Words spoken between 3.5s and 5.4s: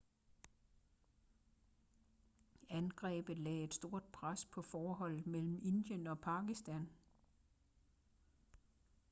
et stort pres på forholdet